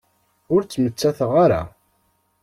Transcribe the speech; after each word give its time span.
Ur 0.53 0.61
ttmettateɣ 0.63 1.31
ara. 1.43 1.61